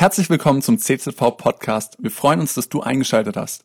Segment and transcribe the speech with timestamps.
[0.00, 1.96] Herzlich willkommen zum CZV Podcast.
[1.98, 3.64] Wir freuen uns, dass du eingeschaltet hast.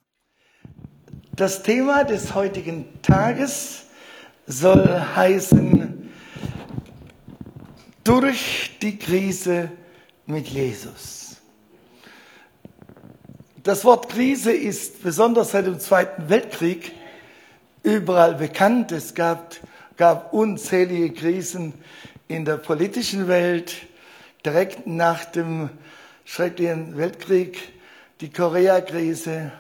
[1.36, 3.84] Das Thema des heutigen Tages
[4.48, 4.84] soll
[5.16, 6.10] heißen,
[8.04, 9.70] durch die Krise
[10.26, 11.38] mit Jesus.
[13.62, 16.94] Das Wort Krise ist besonders seit dem Zweiten Weltkrieg
[17.84, 18.92] überall bekannt.
[18.92, 19.56] Es gab,
[19.98, 21.76] gab unzählige Krisen
[22.28, 23.76] in der politischen Welt,
[24.44, 25.70] direkt nach dem
[26.26, 27.74] schrecklichen Weltkrieg,
[28.22, 29.52] die Koreakrise,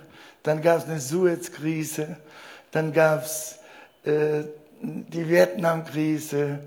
[0.43, 2.17] dann gab es eine Suez-Krise,
[2.71, 3.59] dann gab es
[4.03, 4.43] äh,
[4.81, 6.59] die Vietnam-Krise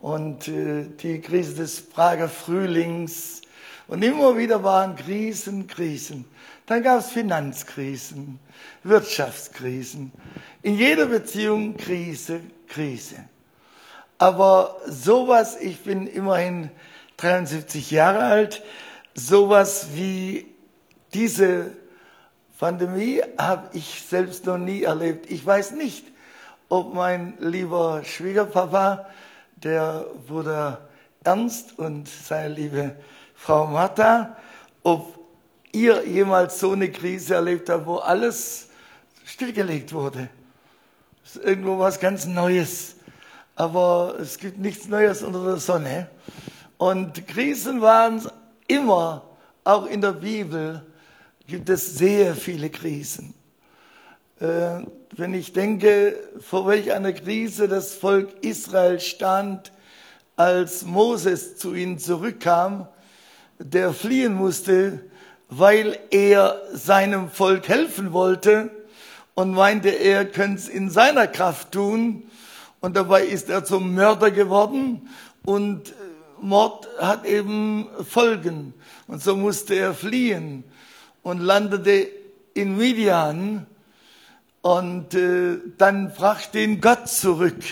[0.00, 3.40] und äh, die Krise des Prager Frühlings.
[3.88, 6.24] Und immer wieder waren Krisen, Krisen.
[6.66, 8.38] Dann gab es Finanzkrisen,
[8.84, 10.12] Wirtschaftskrisen.
[10.62, 13.16] In jeder Beziehung Krise, Krise.
[14.18, 16.70] Aber sowas, ich bin immerhin
[17.16, 18.62] 73 Jahre alt,
[19.14, 20.46] sowas wie
[21.14, 21.72] diese
[22.58, 25.30] Pandemie habe ich selbst noch nie erlebt.
[25.30, 26.06] Ich weiß nicht,
[26.68, 29.06] ob mein lieber Schwiegerpapa,
[29.56, 30.88] der Bruder
[31.24, 32.96] Ernst und seine liebe
[33.34, 34.36] Frau Martha,
[34.82, 35.18] ob
[35.72, 38.68] ihr jemals so eine Krise erlebt habt, wo alles
[39.24, 40.28] stillgelegt wurde.
[41.22, 42.96] Das ist irgendwo was ganz Neues.
[43.54, 46.08] Aber es gibt nichts Neues unter der Sonne.
[46.78, 48.22] Und Krisen waren
[48.68, 49.22] immer,
[49.64, 50.84] auch in der Bibel,
[51.46, 53.34] gibt es sehr viele Krisen.
[54.40, 54.80] Äh,
[55.14, 59.72] wenn ich denke, vor welch einer Krise das Volk Israel stand,
[60.36, 62.88] als Moses zu ihnen zurückkam,
[63.58, 65.00] der fliehen musste,
[65.48, 68.70] weil er seinem Volk helfen wollte
[69.34, 72.24] und meinte, er könnte es in seiner Kraft tun.
[72.80, 75.08] Und dabei ist er zum Mörder geworden
[75.44, 75.92] und
[76.42, 78.74] Mord hat eben Folgen.
[79.06, 80.64] Und so musste er fliehen
[81.22, 82.08] und landete
[82.54, 83.66] in Midian.
[84.60, 87.62] Und äh, dann brachte ihn Gott zurück.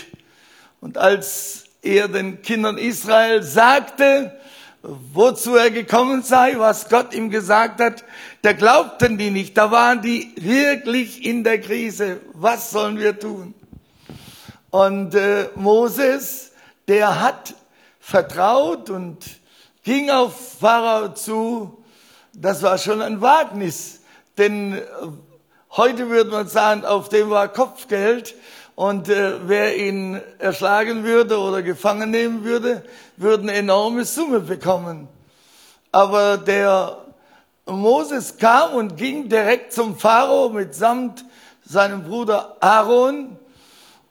[0.81, 4.37] Und als er den Kindern Israel sagte,
[4.81, 8.03] wozu er gekommen sei, was Gott ihm gesagt hat,
[8.41, 9.57] da glaubten die nicht.
[9.57, 12.19] Da waren die wirklich in der Krise.
[12.33, 13.53] Was sollen wir tun?
[14.69, 16.51] Und äh, Moses,
[16.87, 17.53] der hat
[18.01, 19.23] vertraut und
[19.83, 21.83] ging auf Pharao zu.
[22.33, 24.01] Das war schon ein Wagnis,
[24.37, 24.81] denn äh,
[25.71, 28.35] heute würde man sagen, auf dem war Kopfgeld
[28.75, 32.83] und äh, wer ihn erschlagen würde oder gefangen nehmen würde,
[33.17, 35.07] würde eine enorme Summe bekommen.
[35.91, 36.97] Aber der
[37.65, 41.23] Moses kam und ging direkt zum Pharao mitsamt
[41.63, 43.37] seinem Bruder Aaron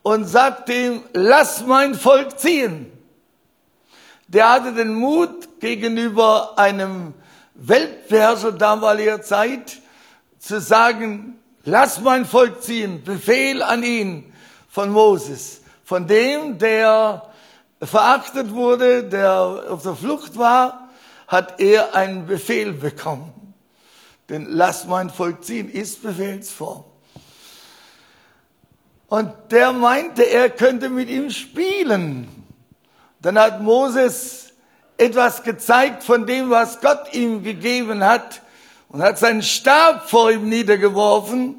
[0.03, 3.00] und sagte ihm, lass mein Volk ziehen
[4.31, 7.15] der hatte den Mut gegenüber einem
[7.55, 9.81] Weltbeherrscher damaliger Zeit
[10.39, 14.33] zu sagen, lass mein Volk ziehen, Befehl an ihn
[14.69, 17.29] von Moses, von dem, der
[17.83, 20.91] verachtet wurde, der auf der Flucht war,
[21.27, 23.33] hat er einen Befehl bekommen.
[24.29, 26.85] Denn lass mein Volk ziehen ist Befehlsform.
[29.09, 32.29] Und der meinte, er könnte mit ihm spielen.
[33.23, 34.53] Dann hat Moses
[34.97, 38.43] etwas gezeigt von dem, was Gott ihm gegeben hat
[38.89, 41.57] und hat seinen Stab vor ihm niedergeworfen.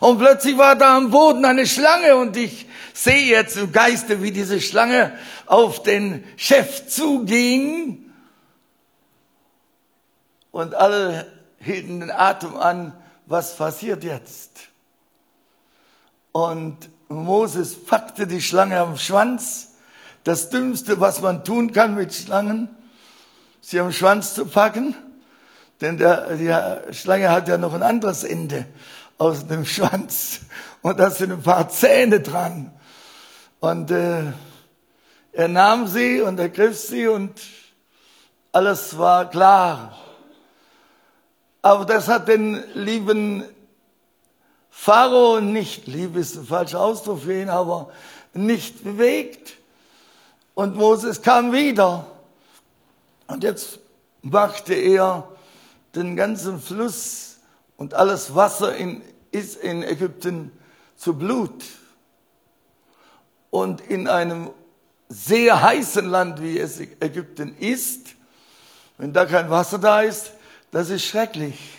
[0.00, 4.30] Und plötzlich war da am Boden eine Schlange und ich sehe jetzt im Geiste, wie
[4.30, 5.16] diese Schlange
[5.46, 8.12] auf den Chef zuging.
[10.50, 12.92] Und alle hielten den Atem an,
[13.26, 14.68] was passiert jetzt?
[16.32, 16.76] Und
[17.08, 19.67] Moses packte die Schlange am Schwanz
[20.24, 22.68] das Dümmste, was man tun kann mit Schlangen,
[23.60, 24.94] sie am Schwanz zu packen,
[25.80, 28.66] denn der, die Schlange hat ja noch ein anderes Ende
[29.16, 30.40] aus dem Schwanz
[30.82, 32.72] und da sind ein paar Zähne dran.
[33.60, 34.22] Und äh,
[35.32, 37.40] er nahm sie und ergriff sie und
[38.52, 39.96] alles war klar.
[41.62, 43.44] Aber das hat den lieben
[44.70, 47.90] Pharao nicht, Liebe ist ein falscher Ausdruck für ihn, aber
[48.32, 49.54] nicht bewegt.
[50.58, 52.04] Und Moses kam wieder.
[53.28, 53.78] Und jetzt
[54.22, 55.28] machte er
[55.94, 57.36] den ganzen Fluss
[57.76, 59.00] und alles Wasser in,
[59.30, 60.50] ist in Ägypten
[60.96, 61.62] zu Blut.
[63.50, 64.50] Und in einem
[65.08, 68.16] sehr heißen Land, wie es Ägypten ist,
[68.96, 70.32] wenn da kein Wasser da ist,
[70.72, 71.78] das ist schrecklich.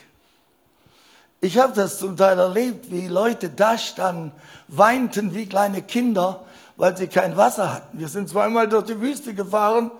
[1.41, 4.31] Ich habe das zum Teil erlebt, wie Leute da standen,
[4.69, 6.45] weinten wie kleine Kinder
[6.79, 7.99] weil sie kein Wasser hatten.
[7.99, 9.91] Wir sind zweimal durch die Wüste gefahren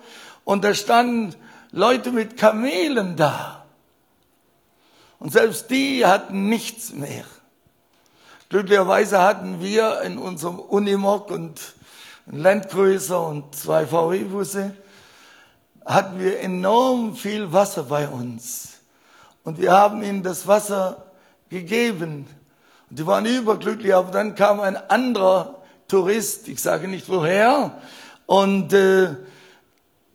[0.44, 1.36] und da standen
[1.72, 3.66] Leute mit Kamelen da.
[5.18, 7.24] Und selbst die hatten nichts mehr.
[8.48, 11.60] Glücklicherweise hatten wir in unserem Unimog und
[12.26, 14.74] ein Landcruiser und zwei VW-Busse,
[15.84, 18.78] hatten wir enorm viel Wasser bei uns.
[19.44, 21.04] Und wir haben ihnen das Wasser
[21.50, 22.26] gegeben.
[22.88, 25.59] Und die waren überglücklich, aber dann kam ein anderer
[25.90, 27.78] Tourist, ich sage nicht woher,
[28.26, 29.16] und äh,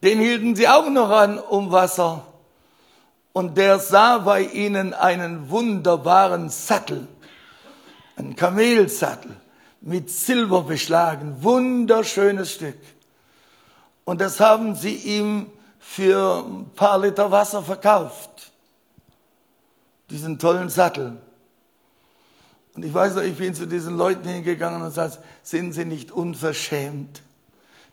[0.01, 2.25] den hielten sie auch noch an um Wasser.
[3.33, 7.07] Und der sah bei ihnen einen wunderbaren Sattel,
[8.15, 9.35] einen Kamelsattel
[9.81, 12.79] mit Silber beschlagen, wunderschönes Stück.
[14.05, 18.51] Und das haben sie ihm für ein paar Liter Wasser verkauft.
[20.09, 21.17] Diesen tollen Sattel.
[22.75, 26.11] Und ich weiß noch, ich bin zu diesen Leuten hingegangen und sagte, sind Sie nicht
[26.11, 27.21] unverschämt?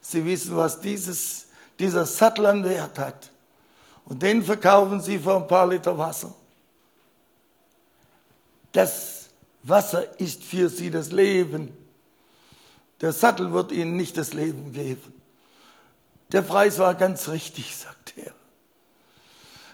[0.01, 1.47] Sie wissen, was dieses,
[1.79, 3.31] dieser Sattel an Wert hat.
[4.05, 6.35] Und den verkaufen Sie für ein paar Liter Wasser.
[8.73, 9.29] Das
[9.63, 11.73] Wasser ist für Sie das Leben.
[13.01, 15.15] Der Sattel wird Ihnen nicht das Leben geben.
[16.33, 18.33] Der Preis war ganz richtig, sagt er.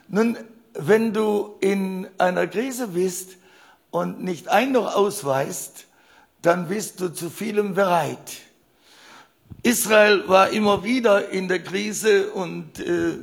[0.09, 0.37] Nun,
[0.75, 3.37] wenn du in einer Krise bist
[3.91, 5.87] und nicht ein noch ausweist,
[6.43, 8.39] dann bist du zu vielem bereit.
[9.63, 13.19] Israel war immer wieder in der Krise und äh,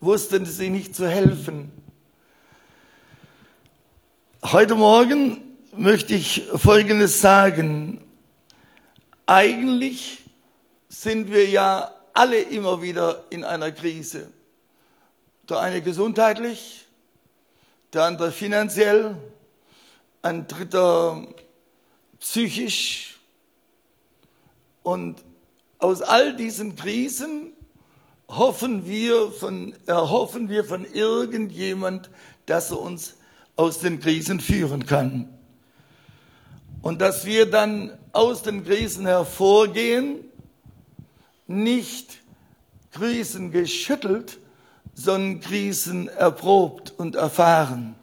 [0.00, 1.72] wussten sie nicht zu helfen.
[4.42, 5.40] Heute Morgen
[5.76, 8.02] möchte ich Folgendes sagen.
[9.26, 10.24] Eigentlich
[10.88, 14.28] sind wir ja alle immer wieder in einer Krise.
[15.48, 16.86] Der eine gesundheitlich,
[17.92, 19.16] der andere finanziell,
[20.22, 21.26] ein dritter
[22.18, 23.18] psychisch.
[24.82, 25.22] Und
[25.78, 27.52] aus all diesen Krisen
[28.28, 32.10] hoffen wir von, erhoffen wir von irgendjemand,
[32.46, 33.16] dass er uns
[33.56, 35.28] aus den Krisen führen kann.
[36.82, 40.24] Und dass wir dann aus den Krisen hervorgehen,
[41.46, 42.18] nicht
[42.92, 44.38] Krisen geschüttelt,
[44.94, 47.96] sondern Krisen erprobt und erfahren.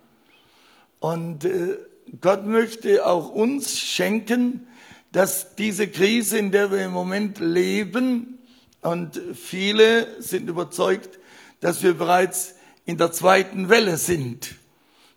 [0.99, 1.77] Und äh,
[2.21, 4.67] Gott möchte auch uns schenken,
[5.11, 8.39] dass diese Krise, in der wir im Moment leben,
[8.81, 11.19] und viele sind überzeugt,
[11.59, 12.55] dass wir bereits
[12.85, 14.55] in der zweiten Welle sind,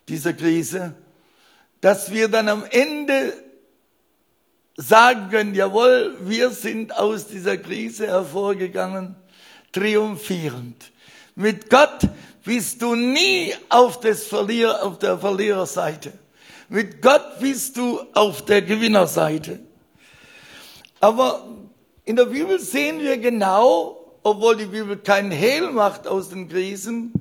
[0.09, 0.95] dieser Krise,
[1.79, 3.33] dass wir dann am Ende
[4.75, 9.15] sagen können, jawohl, wir sind aus dieser Krise hervorgegangen,
[9.71, 10.91] triumphierend.
[11.35, 12.09] Mit Gott
[12.43, 16.13] bist du nie auf, das Verlier, auf der Verliererseite.
[16.73, 19.59] Mit Gott bist du auf der Gewinnerseite.
[21.01, 21.45] Aber
[22.05, 27.11] in der Bibel sehen wir genau, obwohl die Bibel keinen Hehl macht aus den Krisen,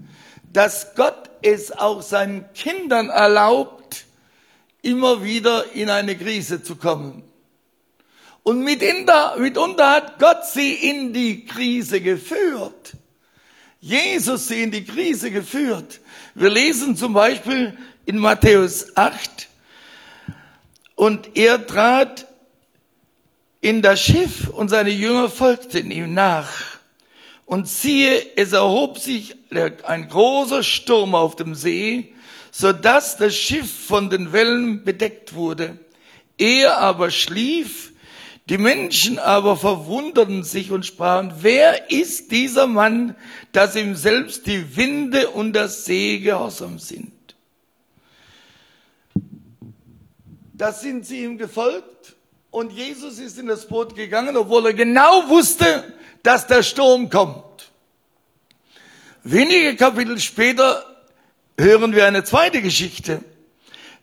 [0.52, 4.04] dass Gott es auch seinen Kindern erlaubt,
[4.82, 7.24] immer wieder in eine Krise zu kommen.
[8.44, 12.92] Und mitunter, mitunter hat Gott sie in die Krise geführt.
[13.80, 16.00] Jesus sie in die Krise geführt.
[16.36, 17.76] Wir lesen zum Beispiel
[18.06, 19.48] in Matthäus 8,
[20.94, 22.26] und er trat
[23.60, 26.50] in das Schiff und seine Jünger folgten ihm nach.
[27.46, 29.34] Und siehe, es erhob sich
[29.84, 32.14] ein großer Sturm auf dem See,
[32.50, 35.78] so dass das Schiff von den Wellen bedeckt wurde.
[36.38, 37.92] Er aber schlief,
[38.48, 43.14] die Menschen aber verwunderten sich und sprachen, wer ist dieser Mann,
[43.52, 47.12] dass ihm selbst die Winde und das See gehorsam sind?
[50.60, 52.16] Da sind sie ihm gefolgt
[52.50, 55.90] und Jesus ist in das Boot gegangen, obwohl er genau wusste,
[56.22, 57.70] dass der Sturm kommt.
[59.22, 60.84] Wenige Kapitel später
[61.58, 63.24] hören wir eine zweite Geschichte.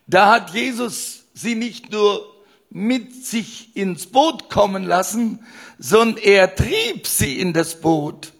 [0.07, 2.25] Da hat Jesus sie nicht nur
[2.71, 5.45] mit sich ins Boot kommen lassen,
[5.77, 8.33] sondern er trieb sie in das Boot.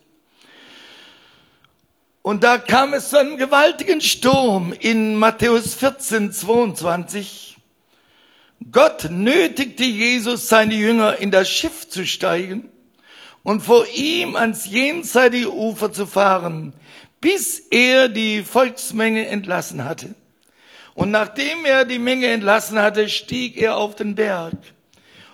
[2.23, 7.56] Und da kam es zu einem gewaltigen Sturm in Matthäus 14, 22.
[8.71, 12.69] Gott nötigte Jesus, seine Jünger in das Schiff zu steigen
[13.43, 16.73] und vor ihm ans jenseitige Ufer zu fahren,
[17.21, 20.15] bis er die Volksmenge entlassen hatte.
[20.95, 24.55] Und nachdem er die Menge entlassen hatte, stieg er auf den Berg,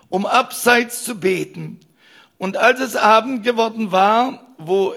[0.09, 1.79] um abseits zu beten.
[2.37, 4.93] Und als es Abend geworden war, wo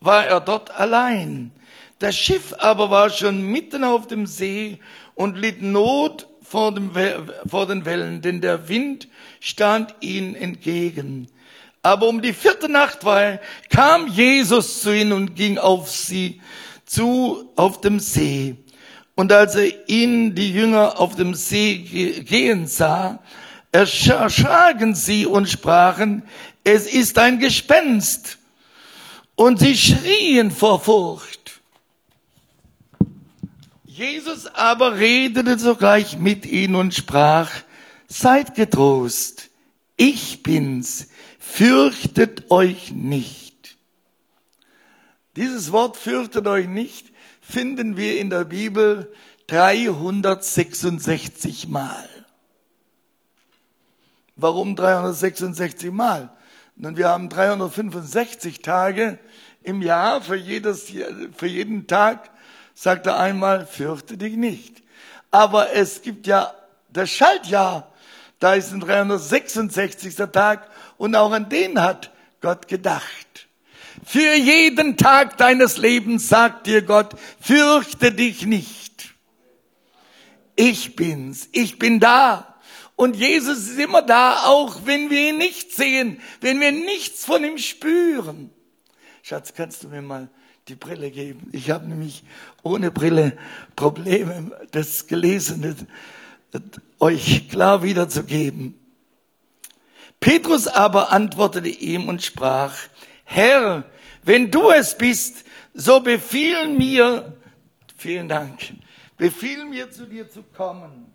[0.00, 1.52] war er dort allein.
[1.98, 4.78] Das Schiff aber war schon mitten auf dem See
[5.14, 6.90] und litt Not vor, dem,
[7.46, 9.06] vor den Wellen, denn der Wind
[9.38, 11.28] stand ihnen entgegen.
[11.80, 13.38] Aber um die vierte Nacht war,
[13.68, 16.40] kam Jesus zu ihnen und ging auf sie
[16.86, 18.56] zu auf dem See.
[19.14, 21.76] Und als er ihn, die Jünger, auf dem See
[22.28, 23.20] gehen sah,
[23.70, 26.24] erschraken sie und sprachen,
[26.64, 28.38] es ist ein Gespenst.
[29.36, 31.39] Und sie schrien vor Furcht.
[34.00, 37.50] Jesus aber redete sogleich mit ihnen und sprach,
[38.08, 39.50] seid getrost,
[39.96, 43.76] ich bin's, fürchtet euch nicht.
[45.36, 47.10] Dieses Wort fürchtet euch nicht
[47.50, 49.12] finden wir in der Bibel
[49.48, 52.08] 366 Mal.
[54.36, 56.30] Warum 366 Mal?
[56.76, 59.18] Nun, wir haben 365 Tage
[59.62, 60.22] im Jahr.
[60.22, 60.92] Für, jedes,
[61.36, 62.30] für jeden Tag
[62.74, 64.82] sagt er einmal, fürchte dich nicht.
[65.30, 66.54] Aber es gibt ja
[66.92, 67.92] das Schaltjahr.
[68.38, 70.16] Da ist ein 366.
[70.32, 72.10] Tag und auch an den hat
[72.40, 73.48] Gott gedacht.
[74.04, 79.14] Für jeden Tag deines Lebens sagt dir Gott, fürchte dich nicht.
[80.56, 82.58] Ich bin's, ich bin da.
[82.96, 87.42] Und Jesus ist immer da, auch wenn wir ihn nicht sehen, wenn wir nichts von
[87.42, 88.50] ihm spüren.
[89.22, 90.28] Schatz, kannst du mir mal
[90.68, 91.48] die Brille geben?
[91.52, 92.24] Ich habe nämlich
[92.62, 93.36] ohne Brille
[93.76, 95.76] Probleme, das Gelesene
[96.98, 98.74] euch klar wiederzugeben.
[100.20, 102.74] Petrus aber antwortete ihm und sprach,
[103.24, 103.84] Herr,
[104.22, 107.36] wenn du es bist, so befiehl mir,
[107.96, 108.74] vielen Dank,
[109.16, 111.06] befiehl mir zu dir zu kommen.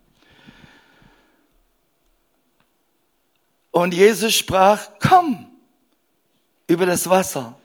[3.71, 5.51] Und Jesus sprach, komm
[6.67, 7.59] über das Wasser.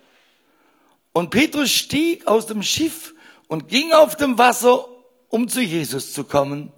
[1.12, 3.14] Und Petrus stieg aus dem Schiff
[3.50, 4.86] und ging auf dem Wasser,
[5.28, 6.72] um zu Jesus zu kommen.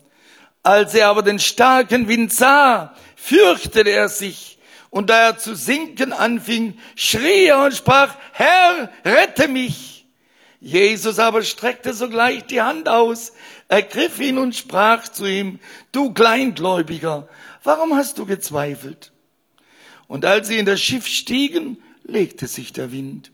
[0.63, 6.15] Als er aber den starken Wind sah, fürchtete er sich und da er zu sinken
[6.15, 10.07] anfing, schrie er und sprach, Herr, rette mich.
[10.61, 13.35] Jesus aber streckte sogleich die Hand aus,
[13.69, 15.59] ergriff ihn und sprach zu ihm,
[15.93, 17.29] du Kleingläubiger,
[17.65, 19.13] warum hast du gezweifelt?
[20.09, 23.31] Und als sie in das Schiff stiegen, legte sich der Wind.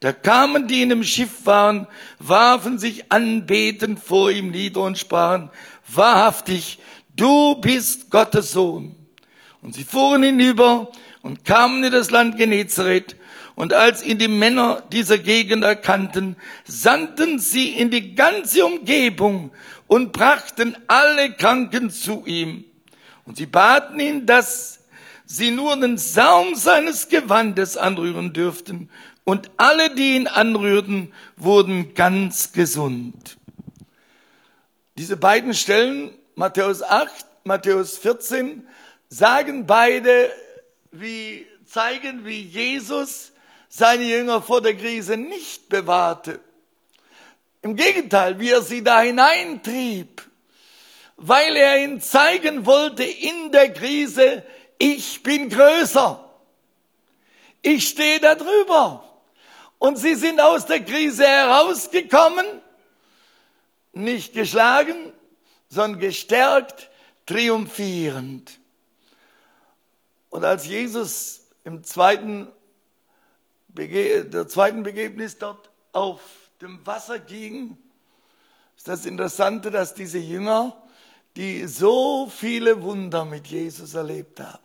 [0.00, 1.86] Da kamen die in dem Schiff waren,
[2.18, 5.50] warfen sich anbetend vor ihm nieder und sprachen,
[5.88, 6.78] wahrhaftig,
[7.16, 8.96] du bist Gottes Sohn.
[9.60, 10.90] Und sie fuhren hinüber
[11.20, 13.16] und kamen in das Land Genezareth.
[13.54, 19.50] Und als ihn die Männer dieser Gegend erkannten, sandten sie in die ganze Umgebung
[19.86, 22.64] und brachten alle Kranken zu ihm.
[23.26, 24.80] Und sie baten ihn, dass
[25.26, 28.88] sie nur den Saum seines Gewandes anrühren dürften.
[29.30, 33.36] Und alle, die ihn anrührten, wurden ganz gesund.
[34.98, 38.66] Diese beiden Stellen, Matthäus 8, Matthäus 14,
[39.08, 40.32] sagen beide,
[40.90, 43.30] wie, zeigen, wie Jesus
[43.68, 46.40] seine Jünger vor der Krise nicht bewahrte.
[47.62, 50.22] Im Gegenteil, wie er sie da hineintrieb,
[51.16, 54.42] weil er ihnen zeigen wollte in der Krise,
[54.76, 56.28] ich bin größer.
[57.62, 59.06] Ich stehe da drüber.
[59.80, 62.44] Und sie sind aus der Krise herausgekommen,
[63.94, 65.10] nicht geschlagen,
[65.70, 66.90] sondern gestärkt,
[67.24, 68.60] triumphierend.
[70.28, 72.52] Und als Jesus im zweiten,
[73.68, 76.20] Bege der zweiten Begebnis dort auf
[76.60, 77.78] dem Wasser ging,
[78.76, 80.76] ist das Interessante, dass diese Jünger,
[81.36, 84.62] die so viele Wunder mit Jesus erlebt haben,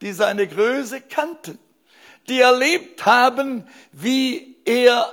[0.00, 1.60] die seine Größe kannten,
[2.28, 5.12] die erlebt haben, wie er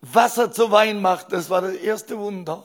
[0.00, 2.64] Wasser zu Wein macht, das war das erste Wunder,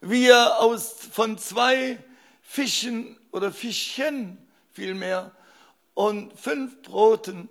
[0.00, 1.98] wie er aus, von zwei
[2.42, 4.38] Fischen oder Fischchen
[4.72, 5.32] vielmehr,
[5.94, 7.48] und fünf Broten,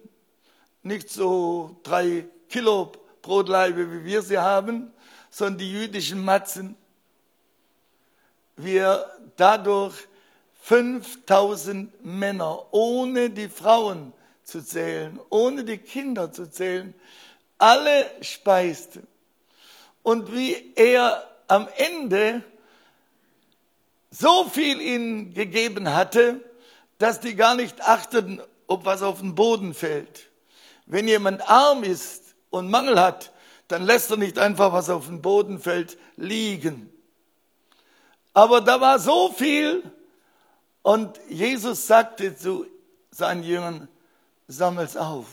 [0.82, 2.92] nicht so drei Kilo
[3.22, 4.92] Brotleibe, wie wir sie haben,
[5.30, 6.76] sondern die jüdischen Matzen,
[8.56, 9.96] wir dadurch
[10.64, 14.14] 5000 Männer, ohne die Frauen
[14.50, 16.94] zu zählen, ohne die Kinder zu zählen,
[17.58, 19.08] alle speisten.
[20.04, 22.44] Und wie er am Ende
[24.12, 26.44] so viel ihnen gegeben hatte,
[26.98, 30.30] dass die gar nicht achteten, ob was auf den Boden fällt.
[30.86, 33.32] Wenn jemand arm ist und Mangel hat,
[33.68, 36.92] dann lässt er nicht einfach was auf den Boden fällt liegen.
[38.34, 39.84] Aber da war so viel
[40.82, 42.66] und Jesus sagte zu
[43.12, 43.88] seinen Jüngern,
[44.50, 45.28] sammel's auf.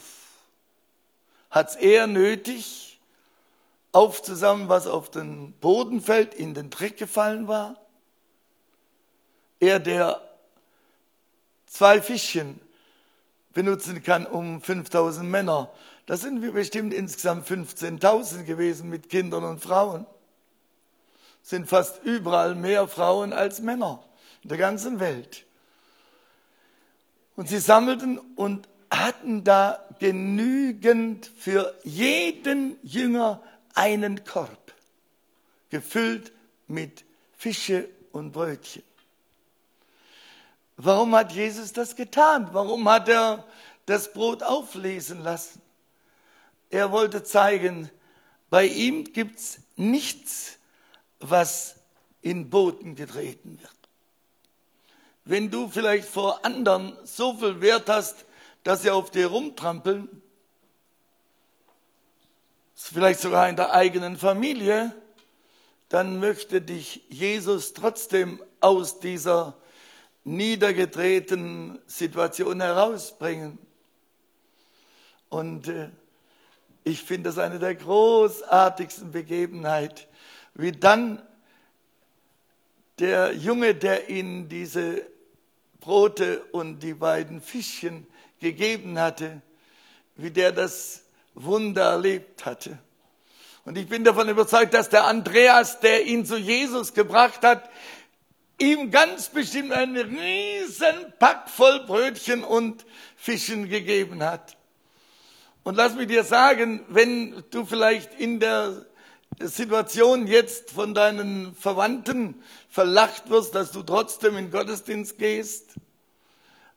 [1.50, 3.00] Hat's er nötig,
[3.90, 7.80] aufzusammeln, was auf den Boden fällt, in den Dreck gefallen war?
[9.58, 10.20] Er, der
[11.66, 12.60] zwei Fischchen
[13.54, 15.72] benutzen kann, um 5000 Männer.
[16.04, 20.06] Das sind wir bestimmt insgesamt 15.000 gewesen mit Kindern und Frauen.
[21.42, 24.04] sind fast überall mehr Frauen als Männer
[24.42, 25.46] in der ganzen Welt.
[27.34, 33.42] Und sie sammelten und hatten da genügend für jeden Jünger
[33.74, 34.72] einen Korb,
[35.70, 36.32] gefüllt
[36.66, 37.04] mit
[37.36, 38.82] Fische und Brötchen.
[40.76, 42.48] Warum hat Jesus das getan?
[42.52, 43.44] Warum hat er
[43.86, 45.62] das Brot auflesen lassen?
[46.68, 47.90] Er wollte zeigen,
[48.50, 50.58] bei ihm gibt's nichts,
[51.20, 51.76] was
[52.20, 53.72] in Boden getreten wird.
[55.24, 58.25] Wenn du vielleicht vor anderen so viel Wert hast,
[58.66, 60.08] dass sie auf dir rumtrampeln,
[62.74, 64.92] vielleicht sogar in der eigenen Familie,
[65.88, 69.56] dann möchte dich Jesus trotzdem aus dieser
[70.24, 73.56] niedergetretenen Situation herausbringen.
[75.28, 75.90] Und äh,
[76.82, 80.08] ich finde das eine der großartigsten Begebenheiten,
[80.54, 81.22] wie dann
[82.98, 85.06] der Junge, der ihnen diese
[85.78, 88.08] Brote und die beiden Fischchen
[88.40, 89.42] gegeben hatte,
[90.16, 91.02] wie der das
[91.34, 92.78] Wunder erlebt hatte.
[93.64, 97.68] Und ich bin davon überzeugt, dass der Andreas, der ihn zu Jesus gebracht hat,
[98.58, 104.56] ihm ganz bestimmt einen riesen Pack voll Brötchen und Fischen gegeben hat.
[105.64, 108.86] Und lass mich dir sagen, wenn du vielleicht in der
[109.40, 112.40] Situation jetzt von deinen Verwandten
[112.70, 115.74] verlacht wirst, dass du trotzdem in Gottesdienst gehst,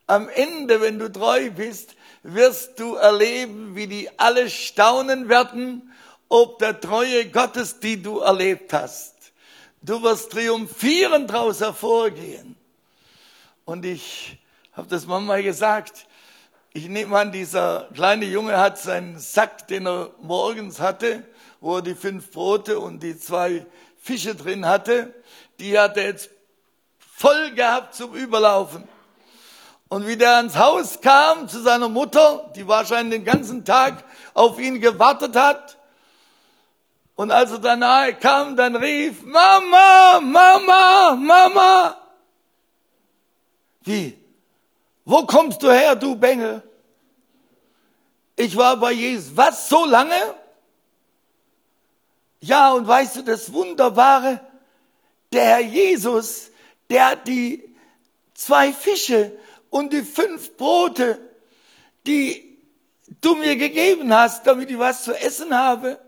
[0.10, 5.94] am Ende, wenn du treu bist, wirst du erleben, wie die alle staunen werden,
[6.28, 9.16] ob der Treue Gottes, die du erlebt hast.
[9.82, 12.56] Du wirst triumphierend daraus hervorgehen.
[13.66, 14.40] Und ich
[14.74, 16.08] habe das manchmal gesagt,
[16.74, 21.24] ich nehme an, dieser kleine Junge hat seinen Sack, den er morgens hatte,
[21.62, 23.66] wo er die fünf Brote und die zwei
[24.02, 25.14] Fische drin hatte,
[25.60, 26.30] die hat er jetzt
[27.00, 28.88] voll gehabt zum Überlaufen.
[29.90, 34.60] Und wie der ans Haus kam zu seiner Mutter, die wahrscheinlich den ganzen Tag auf
[34.60, 35.80] ihn gewartet hat,
[37.20, 41.98] und als er danach kam, dann rief, Mama, Mama, Mama.
[43.82, 44.18] Wie?
[45.04, 46.64] Wo kommst du her, du Bengel?
[48.38, 49.36] Ich war bei Jesus.
[49.36, 50.34] Was, so lange?
[52.40, 54.40] Ja, und weißt du, das Wunderbare,
[55.34, 56.52] der Herr Jesus,
[56.90, 57.76] der die
[58.34, 59.38] zwei Fische
[59.70, 61.20] und die fünf Brote,
[62.06, 62.58] die
[63.22, 66.00] du mir gegeben hast, damit ich was zu essen habe,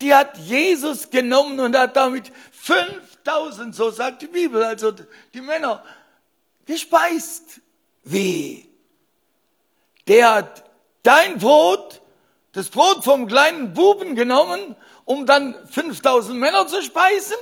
[0.00, 4.92] die hat Jesus genommen und hat damit 5000, so sagt die Bibel, also
[5.32, 5.84] die Männer,
[6.66, 7.60] gespeist.
[8.02, 8.68] Wie?
[10.08, 10.64] Der hat
[11.04, 12.00] dein Brot,
[12.52, 17.36] das Brot vom kleinen Buben genommen, um dann 5000 Männer zu speisen?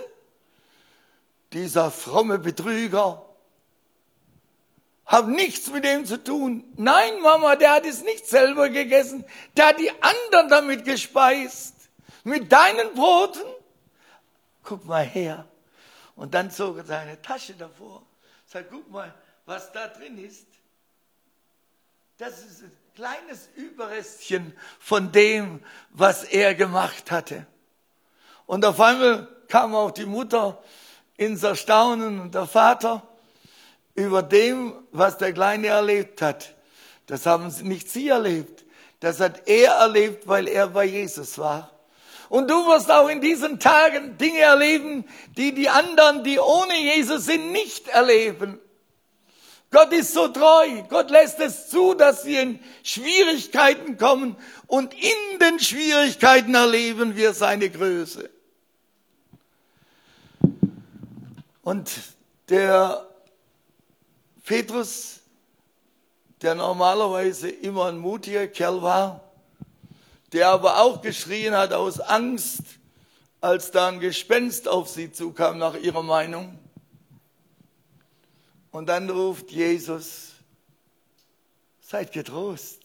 [1.52, 3.29] Dieser fromme Betrüger
[5.10, 6.62] hat nichts mit dem zu tun.
[6.76, 9.24] Nein, Mama, der hat es nicht selber gegessen,
[9.56, 11.74] der hat die anderen damit gespeist.
[12.22, 13.42] Mit deinen Broten?
[14.62, 15.46] Guck mal her.
[16.14, 18.02] Und dann zog er seine Tasche davor.
[18.46, 19.12] Sag, guck mal,
[19.46, 20.46] was da drin ist,
[22.18, 27.46] das ist ein kleines Überrestchen von dem, was er gemacht hatte.
[28.46, 30.62] Und auf einmal kam auch die Mutter
[31.16, 33.09] ins Erstaunen und der Vater
[33.94, 36.54] über dem, was der Kleine erlebt hat.
[37.06, 38.64] Das haben nicht sie erlebt.
[39.00, 41.70] Das hat er erlebt, weil er bei Jesus war.
[42.28, 45.04] Und du wirst auch in diesen Tagen Dinge erleben,
[45.36, 48.60] die die anderen, die ohne Jesus sind, nicht erleben.
[49.72, 50.82] Gott ist so treu.
[50.88, 57.34] Gott lässt es zu, dass wir in Schwierigkeiten kommen und in den Schwierigkeiten erleben wir
[57.34, 58.30] seine Größe.
[61.62, 61.90] Und
[62.48, 63.09] der
[64.44, 65.20] Petrus,
[66.42, 69.20] der normalerweise immer ein mutiger Kerl war,
[70.32, 72.62] der aber auch geschrien hat aus Angst,
[73.40, 76.58] als da ein Gespenst auf sie zukam, nach ihrer Meinung,
[78.70, 80.32] und dann ruft Jesus,
[81.80, 82.80] seid getrost,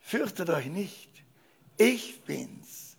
[0.00, 1.10] fürchtet euch nicht,
[1.76, 2.96] ich bin's.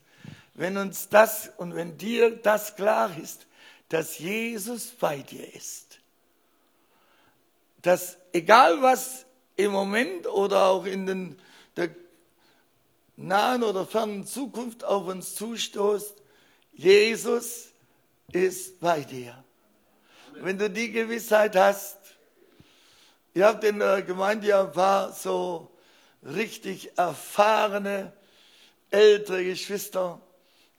[0.54, 3.46] Wenn uns das und wenn dir das klar ist,
[3.90, 5.87] dass Jesus bei dir ist,
[7.82, 11.42] dass egal was im Moment oder auch in den,
[11.76, 11.90] der
[13.16, 16.22] nahen oder fernen Zukunft auf uns zustoßt,
[16.74, 17.70] Jesus
[18.32, 19.44] ist bei dir.
[20.34, 21.98] Wenn du die Gewissheit hast,
[23.34, 25.72] ihr habt in der Gemeinde ja ein paar so
[26.24, 28.14] richtig erfahrene
[28.92, 30.22] ältere Geschwister.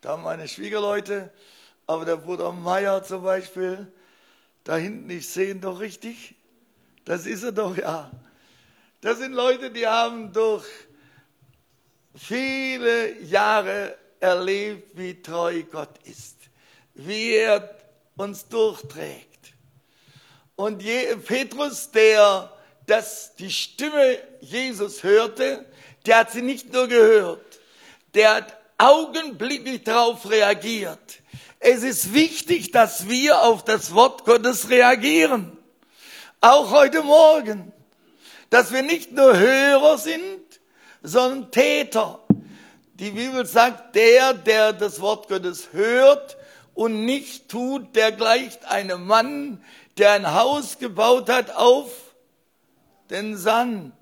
[0.00, 1.32] Kamen meine Schwiegerleute,
[1.86, 3.90] aber der Bruder Meier zum Beispiel,
[4.62, 6.36] da hinten, ich sehe ihn doch richtig,
[7.08, 8.10] das ist er doch, ja.
[9.00, 10.66] Das sind Leute, die haben durch
[12.14, 16.36] viele Jahre erlebt, wie treu Gott ist,
[16.92, 17.76] wie er
[18.16, 19.54] uns durchträgt.
[20.54, 20.84] Und
[21.24, 22.52] Petrus, der
[22.86, 25.64] das, die Stimme Jesus hörte,
[26.04, 27.58] der hat sie nicht nur gehört,
[28.12, 31.22] der hat augenblicklich darauf reagiert.
[31.58, 35.57] Es ist wichtig, dass wir auf das Wort Gottes reagieren.
[36.40, 37.72] Auch heute Morgen.
[38.50, 40.60] Dass wir nicht nur Hörer sind,
[41.02, 42.20] sondern Täter.
[42.94, 46.36] Die Bibel sagt, der, der das Wort Gottes hört
[46.74, 49.62] und nicht tut, der gleicht einem Mann,
[49.98, 51.90] der ein Haus gebaut hat auf
[53.10, 53.94] den Sand.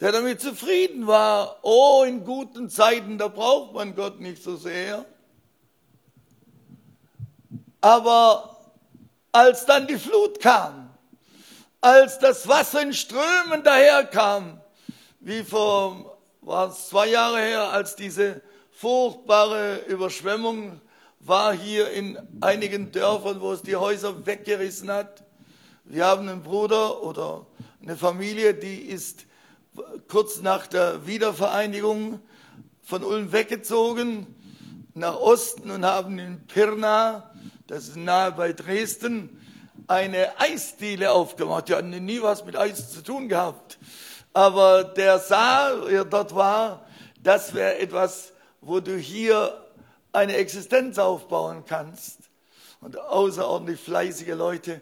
[0.00, 1.58] Der damit zufrieden war.
[1.62, 5.04] Oh, in guten Zeiten, da braucht man Gott nicht so sehr.
[7.80, 8.51] Aber
[9.32, 10.90] als dann die Flut kam,
[11.80, 14.60] als das Wasser in Strömen daherkam,
[15.20, 20.80] wie vor, war es zwei Jahre her, als diese furchtbare Überschwemmung
[21.20, 25.24] war hier in einigen Dörfern, wo es die Häuser weggerissen hat.
[25.84, 27.46] Wir haben einen Bruder oder
[27.80, 29.26] eine Familie, die ist
[30.08, 32.20] kurz nach der Wiedervereinigung
[32.82, 34.26] von Ulm weggezogen
[34.94, 37.31] nach Osten und haben in Pirna,
[37.66, 39.40] das ist nahe bei Dresden,
[39.86, 41.68] eine Eisdiele aufgemacht.
[41.68, 43.78] Die hatten nie was mit Eis zu tun gehabt.
[44.32, 46.86] Aber der Saal, er dort war,
[47.22, 49.62] das wäre etwas, wo du hier
[50.12, 52.18] eine Existenz aufbauen kannst.
[52.80, 54.80] Und außerordentlich fleißige Leute.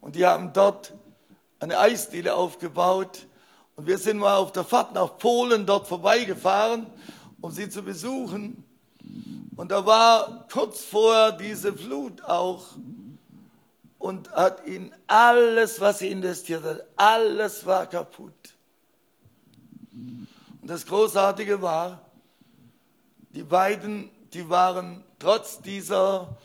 [0.00, 0.92] Und die haben dort
[1.58, 3.26] eine Eisdiele aufgebaut.
[3.76, 6.86] Und wir sind mal auf der Fahrt nach Polen dort vorbeigefahren,
[7.40, 8.64] um sie zu besuchen.
[9.60, 12.64] Und da war kurz vorher diese Flut auch
[13.98, 18.54] und hat ihnen alles, was sie investiert hat, alles war kaputt.
[19.92, 20.26] Und
[20.62, 22.10] das Großartige war,
[23.34, 26.38] die beiden, die waren trotz dieser,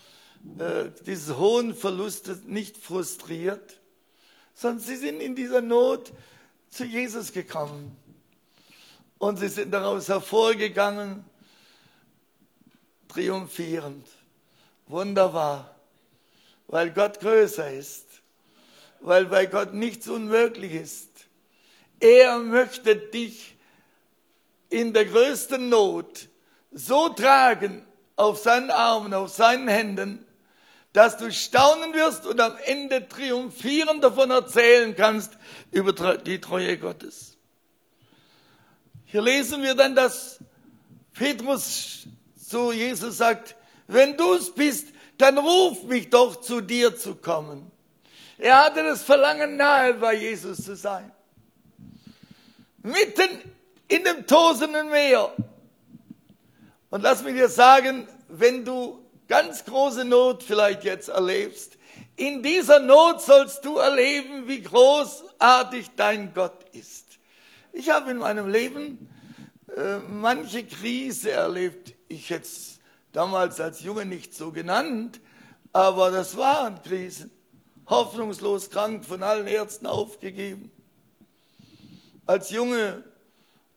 [0.60, 3.80] äh, dieses hohen Verlustes nicht frustriert,
[4.54, 6.12] sondern sie sind in dieser Not
[6.70, 7.96] zu Jesus gekommen.
[9.20, 11.24] Und sie sind daraus hervorgegangen,
[13.16, 14.06] triumphierend.
[14.88, 15.74] Wunderbar,
[16.68, 18.06] weil Gott größer ist,
[19.00, 21.10] weil bei Gott nichts unmöglich ist.
[22.00, 23.56] Er möchte dich
[24.70, 26.28] in der größten Not
[26.72, 27.86] so tragen
[28.18, 30.26] auf seinen Armen, auf seinen Händen,
[30.92, 35.38] dass du staunen wirst und am Ende triumphierend davon erzählen kannst
[35.72, 37.38] über die Treue Gottes.
[39.06, 40.40] Hier lesen wir dann, dass
[41.14, 42.08] Petrus
[42.48, 43.56] zu Jesus sagt,
[43.88, 47.72] wenn du es bist, dann ruf mich doch zu dir zu kommen.
[48.38, 51.12] Er hatte das Verlangen nahe bei Jesus zu sein.
[52.82, 53.30] Mitten
[53.88, 55.32] in dem tosenden Meer.
[56.90, 61.78] Und lass mich dir sagen, wenn du ganz große Not vielleicht jetzt erlebst,
[62.18, 67.06] in dieser Not sollst du erleben, wie großartig dein Gott ist.
[67.74, 69.10] Ich habe in meinem Leben
[69.76, 71.95] äh, manche Krise erlebt.
[72.08, 72.80] Ich es
[73.12, 75.20] damals als Junge nicht so genannt,
[75.74, 77.32] aber das waren Krisen.
[77.88, 80.72] Hoffnungslos krank, von allen Ärzten aufgegeben.
[82.26, 83.04] Als Junge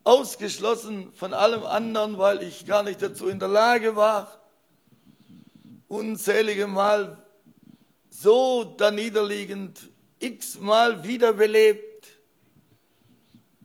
[0.05, 4.41] ausgeschlossen von allem anderen, weil ich gar nicht dazu in der Lage war.
[5.89, 7.23] Unzählige Mal
[8.09, 12.09] so da niederliegend, x-mal wiederbelebt.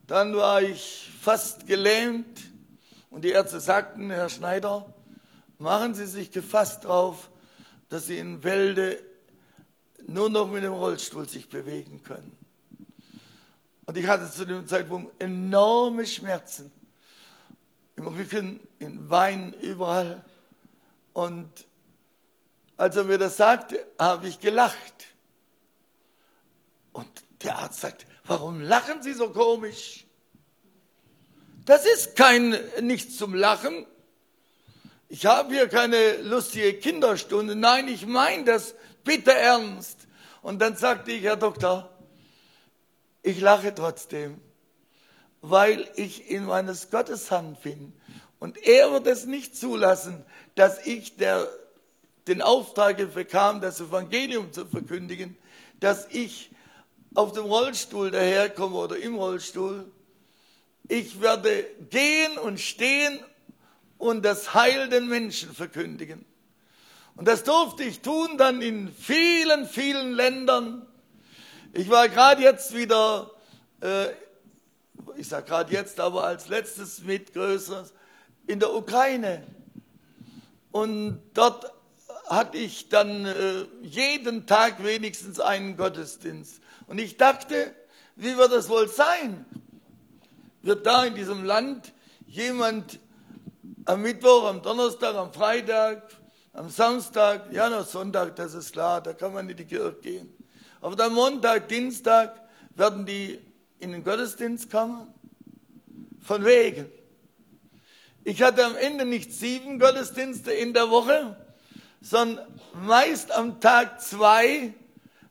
[0.07, 2.52] Dann war ich fast gelähmt
[3.13, 4.91] und die Ärzte sagten, Herr Schneider,
[5.59, 7.29] machen Sie sich gefasst drauf,
[7.89, 8.99] dass Sie in Wälde
[10.07, 12.35] nur noch mit dem Rollstuhl sich bewegen können.
[13.85, 16.71] Und ich hatte zu dem Zeitpunkt enorme Schmerzen.
[17.95, 20.25] Im Rücken, im Bein, überall.
[21.13, 21.51] Und
[22.77, 25.05] als er mir das sagte, habe ich gelacht.
[26.93, 27.07] Und
[27.43, 30.03] der Arzt sagt, warum lachen Sie so komisch?
[31.65, 33.85] Das ist kein nichts zum Lachen.
[35.07, 37.55] Ich habe hier keine lustige Kinderstunde.
[37.55, 40.07] Nein, ich meine das bitte ernst.
[40.41, 41.89] Und dann sagte ich, Herr Doktor,
[43.21, 44.41] ich lache trotzdem,
[45.41, 47.93] weil ich in meines Gottes Hand bin.
[48.39, 51.47] Und er wird es nicht zulassen, dass ich der,
[52.27, 55.37] den Auftrag bekam, das Evangelium zu verkündigen,
[55.79, 56.51] dass ich
[57.15, 59.89] auf dem Rollstuhl daherkomme oder im Rollstuhl.
[60.87, 63.19] Ich werde gehen und stehen
[63.97, 66.25] und das Heil den Menschen verkündigen.
[67.15, 70.85] Und das durfte ich tun dann in vielen, vielen Ländern.
[71.73, 73.31] Ich war gerade jetzt wieder,
[73.81, 74.07] äh,
[75.15, 77.93] ich sage gerade jetzt, aber als letztes mit größeres,
[78.47, 79.43] in der Ukraine.
[80.71, 81.71] Und dort
[82.27, 86.61] hatte ich dann äh, jeden Tag wenigstens einen Gottesdienst.
[86.87, 87.73] Und ich dachte,
[88.15, 89.45] wie wird das wohl sein?
[90.63, 91.91] Wird da in diesem Land
[92.25, 92.97] jemand
[93.83, 96.03] am Mittwoch, am Donnerstag, am Freitag,
[96.53, 100.33] am Samstag, ja, noch Sonntag, das ist klar, da kann man in die Kirche gehen.
[100.79, 102.39] Aber dann Montag, Dienstag
[102.75, 103.39] werden die
[103.79, 105.13] in den Gottesdienst kommen?
[106.21, 106.89] Von wegen.
[108.23, 111.35] Ich hatte am Ende nicht sieben Gottesdienste in der Woche,
[111.99, 114.73] sondern meist am Tag zwei,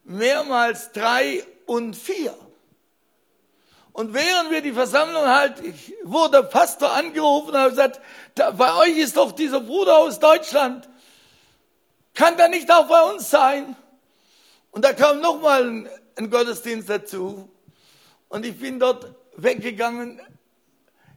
[0.04, 2.36] mehrmals drei und vier.
[3.92, 8.00] Und während wir die Versammlung halt, ich wurde Pastor angerufen und hat gesagt,
[8.34, 10.88] bei euch ist doch dieser Bruder aus Deutschland.
[12.14, 13.76] Kann der nicht auch bei uns sein?
[14.70, 17.50] Und da kam nochmal ein, ein Gottesdienst dazu.
[18.28, 20.20] Und ich bin dort weggegangen,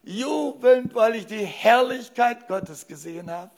[0.03, 3.51] jubelnd, weil ich die Herrlichkeit Gottes gesehen habe.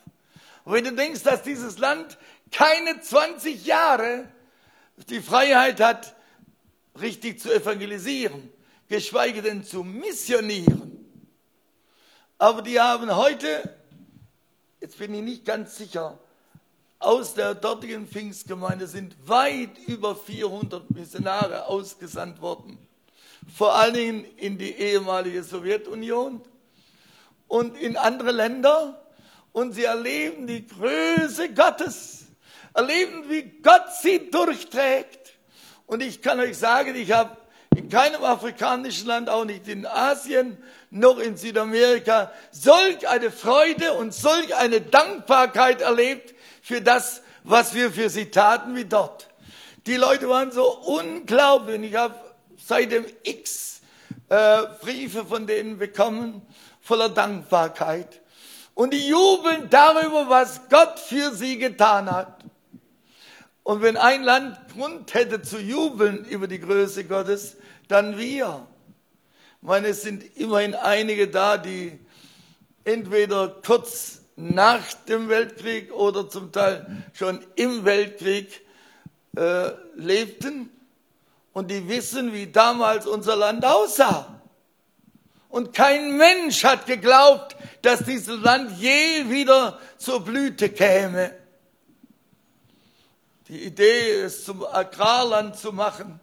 [0.64, 2.20] Und wenn du denkst, dass dieses Land
[2.52, 4.28] keine 20 Jahre
[5.10, 6.16] die Freiheit hat,
[7.00, 8.52] richtig zu evangelisieren,
[8.88, 10.88] geschweige denn zu missionieren.
[12.38, 13.76] Aber die haben heute,
[14.80, 16.20] jetzt bin ich nicht ganz sicher,
[17.00, 22.80] aus der dortigen Pfingstgemeinde sind weit über 400 Missionare ausgesandt worden.
[23.56, 26.42] Vor allen Dingen in die ehemalige Sowjetunion
[27.48, 29.04] und in andere Länder.
[29.52, 32.26] Und sie erleben die Größe Gottes,
[32.74, 35.38] erleben, wie Gott sie durchträgt.
[35.88, 37.36] Und ich kann euch sagen, ich habe
[37.88, 40.58] in keinem afrikanischen Land, auch nicht in Asien,
[40.90, 47.90] noch in Südamerika, solch eine Freude und solch eine Dankbarkeit erlebt für das, was wir
[47.90, 49.30] für sie taten wie dort.
[49.86, 51.82] Die Leute waren so unglaublich.
[51.82, 52.16] Ich habe
[52.58, 53.80] seitdem x
[54.28, 56.42] äh, Briefe von denen bekommen,
[56.82, 58.20] voller Dankbarkeit.
[58.74, 62.44] Und die jubeln darüber, was Gott für sie getan hat.
[63.64, 68.68] Und wenn ein Land Grund hätte zu jubeln über die Größe Gottes, dann wir.
[69.62, 72.00] Ich meine, es sind immerhin einige da, die
[72.84, 78.62] entweder kurz nach dem Weltkrieg oder zum Teil schon im Weltkrieg
[79.36, 80.70] äh, lebten
[81.54, 84.42] und die wissen, wie damals unser Land aussah.
[85.50, 91.34] Und kein Mensch hat geglaubt, dass dieses Land je wieder zur Blüte käme.
[93.48, 96.20] Die Idee, es zum Agrarland zu machen.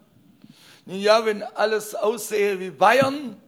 [0.86, 3.40] Ja, wenn alles aussehe wie Bayern,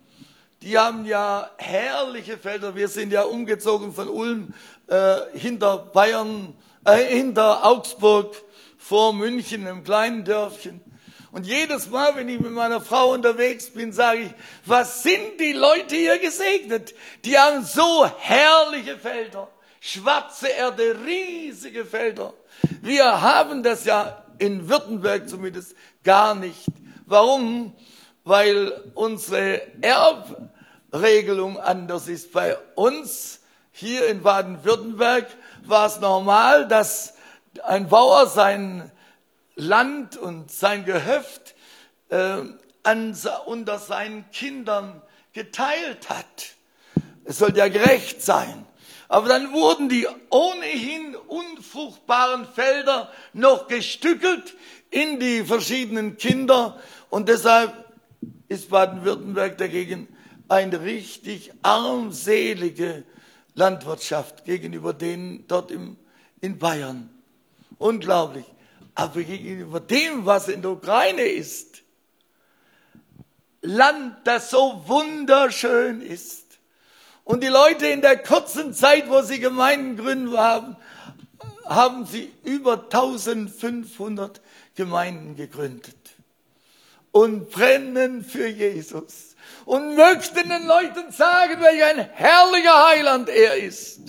[0.62, 2.75] die haben ja herrliche Felder.
[2.75, 4.55] Wir sind ja umgezogen von Ulm
[4.87, 8.35] äh, hinter Bayern, äh, hinter Augsburg
[8.79, 10.81] vor München im kleinen Dörfchen.
[11.31, 14.31] Und jedes Mal, wenn ich mit meiner Frau unterwegs bin, sage ich,
[14.64, 16.94] was sind die Leute hier gesegnet?
[17.27, 22.33] Die haben so herrliche Felder, schwarze Erde, riesige Felder.
[22.81, 26.64] Wir haben das ja in Württemberg zumindest gar nicht.
[27.07, 27.73] Warum?
[28.25, 32.33] Weil unsere Erbregelung anders ist.
[32.33, 33.40] Bei uns
[33.71, 35.29] hier in Baden-Württemberg
[35.62, 37.14] war es normal, dass
[37.62, 38.90] ein Bauer sein
[39.55, 41.55] Land und sein Gehöft
[42.09, 42.42] äh,
[42.83, 43.16] an,
[43.47, 45.01] unter seinen Kindern
[45.33, 46.57] geteilt hat.
[47.25, 48.66] Es sollte ja gerecht sein.
[49.09, 54.55] Aber dann wurden die ohnehin unfruchtbaren Felder noch gestückelt
[54.90, 57.73] in die verschiedenen Kinder und deshalb
[58.49, 60.09] ist Baden-Württemberg dagegen
[60.49, 63.05] eine richtig armselige
[63.55, 65.97] Landwirtschaft gegenüber denen dort im,
[66.40, 67.11] in Bayern.
[67.79, 68.45] Unglaublich.
[68.95, 71.83] Aber gegenüber dem, was in der Ukraine ist,
[73.62, 76.45] Land, das so wunderschön ist.
[77.26, 80.76] Und die Leute in der kurzen Zeit, wo sie Gemeinden gründen haben,
[81.64, 84.40] haben sie über 1500
[84.76, 85.96] Gemeinden gegründet
[87.10, 89.34] und brennen für Jesus
[89.64, 94.02] und möchten den Leuten sagen, welch ein herrlicher Heiland er ist.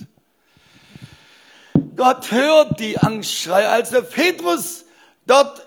[1.96, 3.66] Gott hört die Angstschrei.
[3.66, 4.84] Als der Petrus
[5.26, 5.66] dort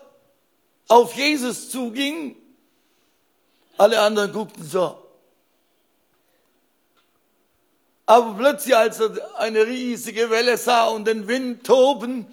[0.88, 2.38] auf Jesus zuging,
[3.78, 5.01] alle anderen guckten so.
[8.12, 12.28] Aber plötzlich, als er eine riesige Welle sah und den Wind toben,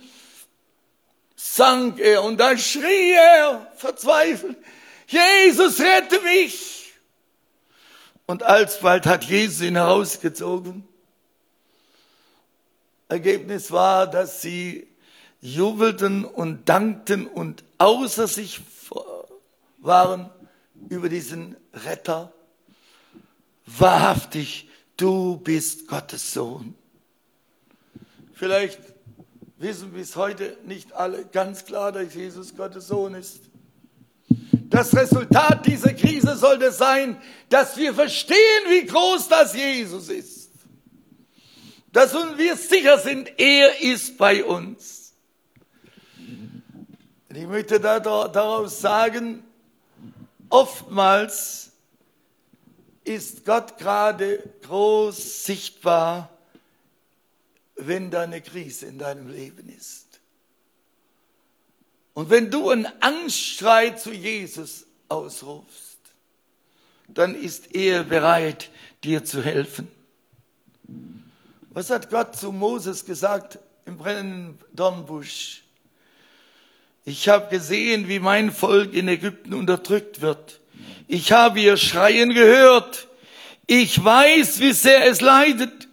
[1.36, 4.58] sank er und dann schrie er verzweifelt,
[5.06, 6.94] Jesus, rette mich!
[8.26, 10.82] Und alsbald hat Jesus ihn herausgezogen.
[13.08, 14.88] Ergebnis war, dass sie
[15.40, 18.62] jubelten und dankten und außer sich
[19.78, 20.28] waren
[20.88, 22.32] über diesen Retter.
[23.64, 24.67] Wahrhaftig,
[24.98, 26.74] du bist Gottes Sohn.
[28.34, 28.80] Vielleicht
[29.56, 33.40] wissen bis heute nicht alle ganz klar, dass Jesus Gottes Sohn ist.
[34.68, 38.36] Das Resultat dieser Krise sollte sein, dass wir verstehen,
[38.68, 40.50] wie groß das Jesus ist.
[41.92, 45.14] Dass wir sicher sind, er ist bei uns.
[47.34, 49.42] Ich möchte daraus sagen,
[50.50, 51.72] oftmals
[53.08, 56.30] ist Gott gerade groß sichtbar,
[57.76, 60.20] wenn da eine Krise in deinem Leben ist.
[62.12, 65.98] Und wenn du einen Angstschrei zu Jesus ausrufst,
[67.06, 68.70] dann ist er bereit,
[69.04, 69.88] dir zu helfen.
[71.70, 75.62] Was hat Gott zu Moses gesagt im brennenden Dornbusch?
[77.04, 80.57] Ich habe gesehen, wie mein Volk in Ägypten unterdrückt wird.
[81.06, 83.08] Ich habe ihr Schreien gehört.
[83.66, 85.88] Ich weiß, wie sehr es leidet.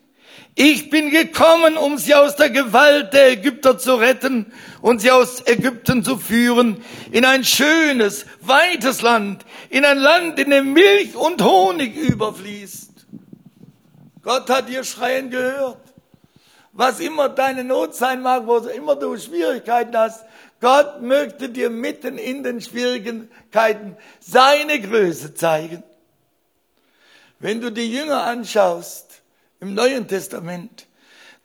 [0.58, 5.46] Ich bin gekommen, um sie aus der Gewalt der Ägypter zu retten und sie aus
[5.46, 11.44] Ägypten zu führen in ein schönes, weites Land, in ein Land, in dem Milch und
[11.44, 12.92] Honig überfließt.
[14.24, 15.78] Gott hat ihr Schreien gehört.
[16.72, 20.26] Was immer deine Not sein mag, wo immer du Schwierigkeiten hast,
[20.62, 25.84] Gott möchte dir mitten in den Schwierigkeiten seine Größe zeigen.
[27.40, 29.22] Wenn du die Jünger anschaust,
[29.60, 30.88] im Neuen Testament,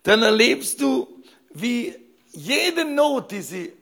[0.03, 1.07] dann erlebst du,
[1.53, 1.95] wie
[2.31, 3.73] jede Not, die sie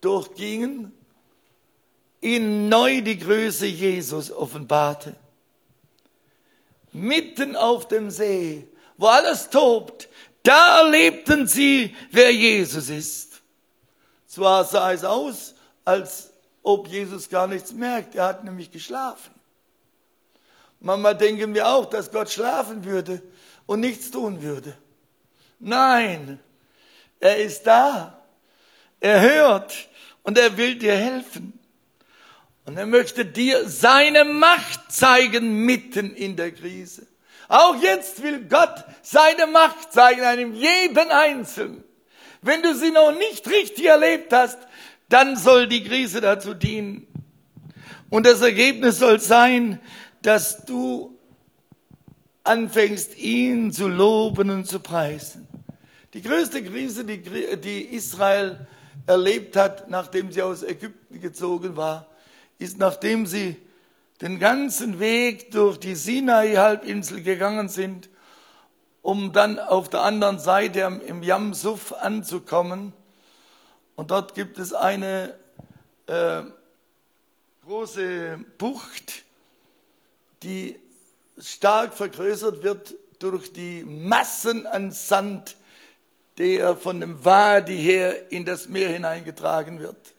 [0.00, 0.92] durchgingen,
[2.20, 5.14] ihnen neu die Größe Jesus offenbarte.
[6.92, 10.08] Mitten auf dem See, wo alles tobt,
[10.42, 13.31] da erlebten sie, wer Jesus ist.
[14.32, 16.30] Zwar sah es aus, als
[16.62, 19.30] ob Jesus gar nichts merkt, er hat nämlich geschlafen.
[20.80, 23.20] Manchmal denken wir auch, dass Gott schlafen würde
[23.66, 24.74] und nichts tun würde.
[25.58, 26.40] Nein,
[27.20, 28.22] er ist da.
[29.00, 29.90] Er hört
[30.22, 31.60] und er will dir helfen.
[32.64, 37.06] Und er möchte dir seine Macht zeigen mitten in der Krise.
[37.48, 41.84] Auch jetzt will Gott seine Macht zeigen, einem jeden Einzelnen.
[42.42, 44.58] Wenn du sie noch nicht richtig erlebt hast,
[45.08, 47.06] dann soll die Krise dazu dienen.
[48.10, 49.80] Und das Ergebnis soll sein,
[50.22, 51.16] dass du
[52.44, 55.46] anfängst, ihn zu loben und zu preisen.
[56.14, 58.66] Die größte Krise, die, Israel
[59.06, 62.08] erlebt hat, nachdem sie aus Ägypten gezogen war,
[62.58, 63.56] ist, nachdem sie
[64.20, 68.08] den ganzen Weg durch die Sinai-Halbinsel gegangen sind,
[69.02, 72.92] um dann auf der anderen Seite im Yam Suf anzukommen.
[73.96, 75.34] Und dort gibt es eine
[76.06, 76.42] äh,
[77.64, 79.24] große Bucht,
[80.42, 80.78] die
[81.38, 85.56] stark vergrößert wird durch die Massen an Sand,
[86.38, 90.14] der von dem Wadi her in das Meer hineingetragen wird.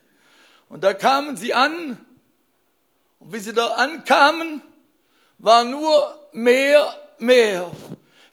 [0.68, 1.98] Und da kamen sie an,
[3.18, 4.62] und wie sie da ankamen,
[5.38, 7.70] war nur Meer, Meer.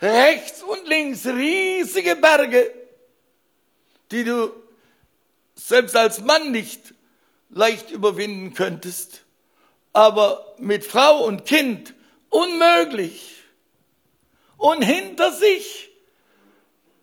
[0.02, 2.74] Rechts und links riesige Berge,
[4.12, 4.52] die du
[5.56, 6.94] selbst als Mann nicht
[7.50, 9.22] leicht überwinden könntest.
[9.94, 11.94] Aber mit Frau und Kind
[12.32, 13.44] Unmöglich.
[14.58, 15.90] Und hinter sich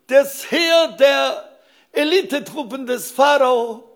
[0.07, 1.59] das Heer der
[1.91, 3.95] Elitetruppen des Pharao.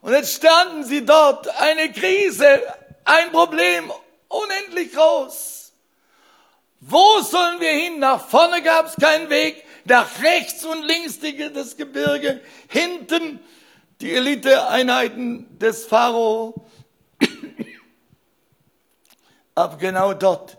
[0.00, 2.62] Und jetzt standen sie dort, eine Krise,
[3.04, 3.92] ein Problem,
[4.28, 5.55] unendlich groß.
[6.88, 7.98] Wo sollen wir hin?
[7.98, 11.18] Nach vorne gab es keinen Weg, nach rechts und links
[11.52, 13.40] das Gebirge, hinten
[14.00, 16.64] die Eliteeinheiten des Pharao.
[19.56, 20.58] Aber genau dort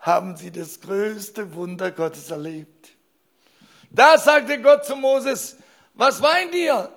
[0.00, 2.88] haben sie das größte Wunder Gottes erlebt.
[3.90, 5.56] Da sagte Gott zu Moses,
[5.94, 6.90] was weint ihr?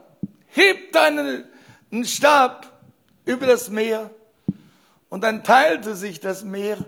[0.48, 1.46] Heb deinen
[2.06, 2.72] Stab
[3.26, 4.10] über das Meer.
[5.10, 6.84] Und dann teilte sich das Meer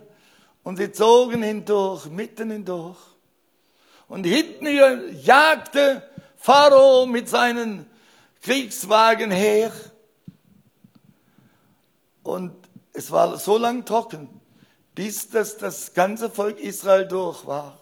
[0.66, 2.97] und sie zogen hindurch, mitten hindurch.
[4.07, 4.66] Und hinten
[5.22, 6.01] jagte
[6.38, 7.86] Pharao mit seinen
[8.41, 9.72] Kriegswagen her.
[12.24, 12.55] Und
[12.93, 14.28] es war so lang trocken,
[14.95, 17.80] bis das, das ganze Volk Israel durch war.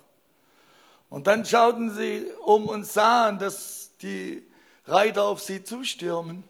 [1.10, 4.46] Und dann schauten sie um und sahen, dass die
[4.88, 6.44] Reiter auf sie zustürmen.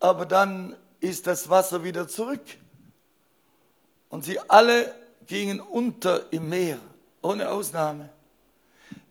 [0.00, 2.42] Aber dann ist das Wasser wieder zurück.
[4.12, 4.94] Und sie alle
[5.26, 6.78] gingen unter im Meer,
[7.22, 8.10] ohne Ausnahme.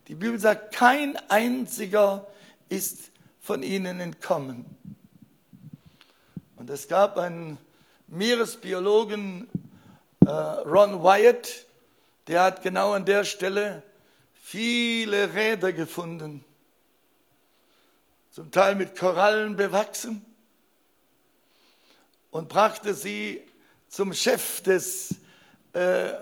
[0.07, 2.27] Die Bibel sagt, kein einziger
[2.69, 4.63] ist von ihnen entkommen.
[6.55, 7.57] Und es gab einen
[8.09, 9.49] Meeresbiologen,
[10.23, 11.65] äh, Ron Wyatt,
[12.27, 13.81] der hat genau an der Stelle
[14.35, 16.45] viele Räder gefunden,
[18.29, 20.23] zum Teil mit Korallen bewachsen,
[22.29, 23.41] und brachte sie
[23.91, 25.13] zum Chef des
[25.73, 26.13] äh,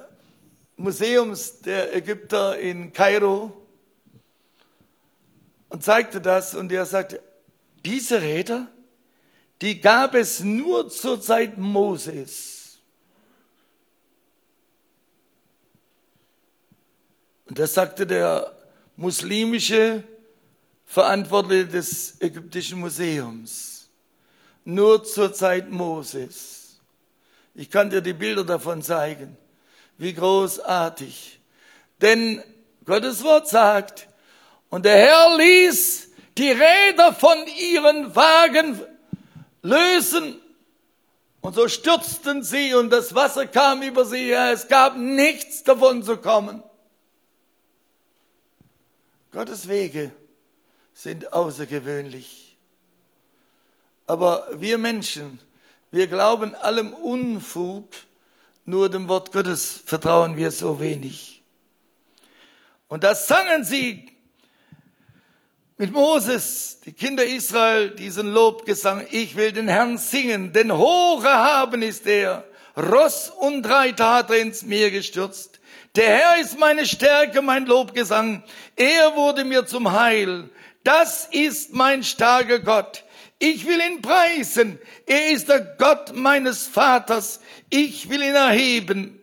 [0.76, 3.56] Museums der Ägypter in Kairo
[5.70, 7.22] und zeigte das und er sagte,
[7.86, 8.68] diese Räder,
[9.62, 12.80] die gab es nur zur Zeit Moses.
[17.46, 18.52] Und das sagte der
[18.96, 20.04] muslimische
[20.86, 23.90] Verantwortliche des ägyptischen Museums.
[24.66, 26.59] Nur zur Zeit Moses.
[27.60, 29.36] Ich kann dir die Bilder davon zeigen.
[29.98, 31.42] Wie großartig.
[32.00, 32.42] Denn
[32.86, 34.08] Gottes Wort sagt,
[34.70, 36.08] und der Herr ließ
[36.38, 38.80] die Räder von ihren Wagen
[39.62, 40.40] lösen.
[41.42, 44.54] Und so stürzten sie und das Wasser kam über sie her.
[44.54, 46.64] Es gab nichts davon zu kommen.
[49.34, 50.14] Gottes Wege
[50.94, 52.58] sind außergewöhnlich.
[54.08, 55.42] Aber wir Menschen,
[55.92, 57.88] wir glauben allem Unfug,
[58.66, 61.42] nur dem Wort Gottes vertrauen wir so wenig.
[62.88, 64.10] Und das sangen sie
[65.78, 69.08] mit Moses, die Kinder Israel, diesen Lobgesang.
[69.12, 72.44] Ich will den Herrn singen, denn hoch erhaben ist er.
[72.76, 75.60] Ross und Reiter hat er ins Meer gestürzt.
[75.96, 78.44] Der Herr ist meine Stärke, mein Lobgesang.
[78.76, 80.50] Er wurde mir zum Heil.
[80.84, 83.04] Das ist mein starker Gott.
[83.40, 84.80] Ich will ihn preisen.
[85.06, 87.40] Er ist der Gott meines Vaters.
[87.70, 89.20] Ich will ihn erheben.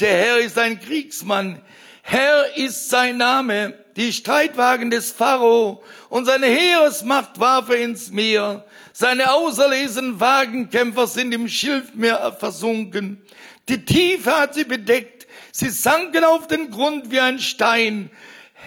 [0.00, 1.60] Der Herr ist ein Kriegsmann.
[2.02, 8.64] Herr ist sein Name die Streitwagen des Pharao und seine Heeresmacht warf er ins Meer.
[8.92, 13.20] Seine auserlesenen Wagenkämpfer sind im Schilfmeer versunken.
[13.68, 15.26] Die Tiefe hat sie bedeckt.
[15.52, 18.10] Sie sanken auf den Grund wie ein Stein.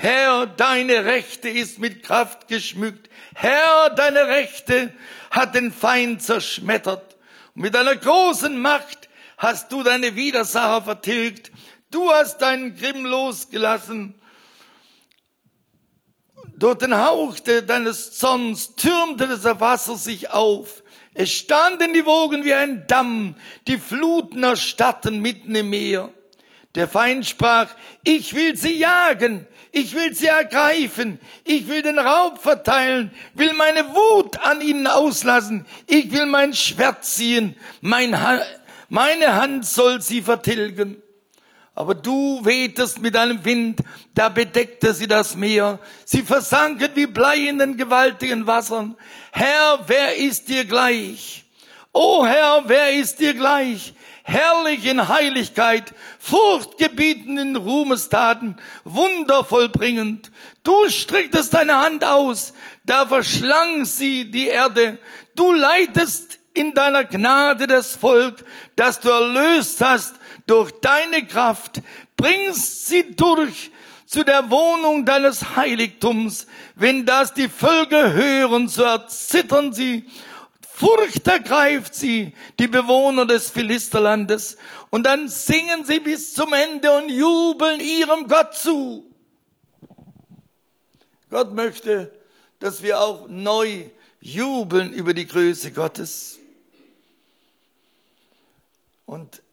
[0.01, 3.07] Herr, deine Rechte ist mit Kraft geschmückt.
[3.35, 4.91] Herr, deine Rechte
[5.29, 7.17] hat den Feind zerschmettert.
[7.53, 11.51] Und mit einer großen Macht hast du deine Widersacher vertilgt.
[11.91, 14.15] Du hast deinen Grimm losgelassen
[16.61, 20.83] durch den Hauch deines Zorns türmte das Wasser sich auf.
[21.13, 23.35] Es standen die Wogen wie ein Damm,
[23.67, 26.09] die Fluten erstarrten mitten im Meer.
[26.75, 27.67] Der Feind sprach,
[28.03, 33.87] ich will sie jagen, ich will sie ergreifen, ich will den Raub verteilen, will meine
[33.89, 38.41] Wut an ihnen auslassen, ich will mein Schwert ziehen, mein ha
[38.87, 41.01] meine Hand soll sie vertilgen.
[41.73, 43.79] Aber du wehtest mit einem Wind,
[44.13, 45.79] da bedeckte sie das Meer.
[46.03, 48.97] Sie versanken wie Blei in den gewaltigen Wassern.
[49.31, 51.45] Herr, wer ist dir gleich?
[51.93, 53.93] O Herr, wer ist dir gleich?
[54.23, 60.31] Herrlich in Heiligkeit, furchtgebietend in Ruhmestaten, wundervoll bringend.
[60.63, 62.53] Du strecktest deine Hand aus,
[62.85, 64.99] da verschlang sie die Erde.
[65.35, 68.43] Du leitest in deiner Gnade das Volk,
[68.75, 70.15] das du erlöst hast
[70.45, 71.81] durch deine Kraft,
[72.17, 73.71] bringst sie durch
[74.05, 76.45] zu der Wohnung deines Heiligtums.
[76.75, 80.05] Wenn das die Völker hören, so erzittern sie.
[80.81, 84.57] Furcht ergreift sie, die Bewohner des Philisterlandes.
[84.89, 89.05] Und dann singen sie bis zum Ende und jubeln ihrem Gott zu.
[91.29, 92.11] Gott möchte,
[92.57, 96.39] dass wir auch neu jubeln über die Größe Gottes.
[99.05, 99.43] Und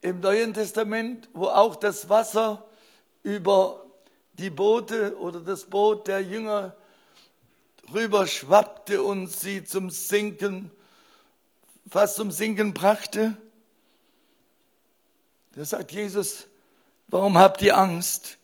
[0.00, 2.66] im Neuen Testament, wo auch das Wasser
[3.22, 3.86] über
[4.32, 6.74] die Boote oder das Boot der Jünger
[7.92, 10.70] rüber schwappte und sie zum Sinken,
[11.88, 13.36] fast zum Sinken brachte.
[15.54, 16.46] Da sagt Jesus,
[17.08, 18.38] warum habt ihr Angst?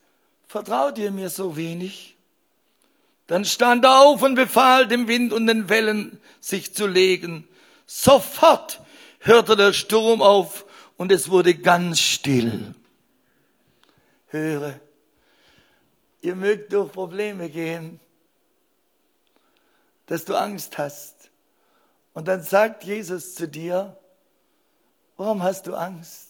[0.47, 2.15] Vertraut ihr mir so wenig?
[3.27, 7.47] Dann stand er auf und befahl dem Wind und den Wellen sich zu legen.
[7.85, 8.81] Sofort
[9.19, 10.65] hörte der Sturm auf
[10.97, 12.75] und es wurde ganz still.
[14.27, 14.79] Höre,
[16.21, 17.99] ihr mögt durch Probleme gehen,
[20.11, 21.31] dass du Angst hast.
[22.13, 23.97] Und dann sagt Jesus zu dir,
[25.15, 26.27] warum hast du Angst?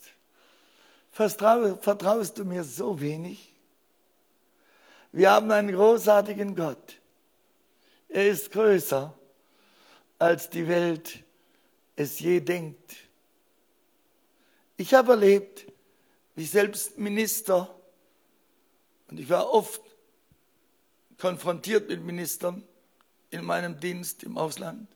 [1.11, 3.55] Vertrau, vertraust du mir so wenig?
[5.11, 7.01] Wir haben einen großartigen Gott.
[8.07, 9.17] Er ist größer,
[10.19, 11.23] als die Welt
[11.95, 12.95] es je denkt.
[14.77, 15.65] Ich habe erlebt,
[16.36, 17.75] wie selbst Minister,
[19.09, 19.82] und ich war oft
[21.17, 22.63] konfrontiert mit Ministern
[23.32, 24.88] in meinem Dienst im Ausland,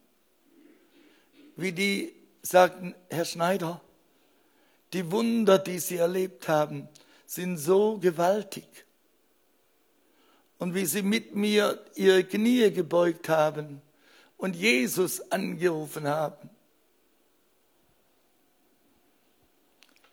[1.55, 3.81] wie die sagten, Herr Schneider,
[4.93, 6.87] die Wunder, die Sie erlebt haben,
[7.25, 8.67] sind so gewaltig.
[10.57, 13.81] Und wie Sie mit mir Ihre Knie gebeugt haben
[14.37, 16.49] und Jesus angerufen haben.